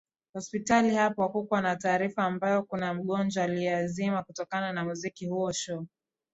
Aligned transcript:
hospitali 0.33 0.95
hapo 0.95 1.21
hakukuwa 1.21 1.61
na 1.61 1.75
taarifa 1.75 2.23
ambayo 2.23 2.63
kuna 2.63 2.93
mgonjwa 2.93 3.43
aliezimia 3.43 4.23
kutokana 4.23 4.73
na 4.73 4.85
muziki 4.85 5.27
huo 5.27 5.51
shoo 5.51 5.85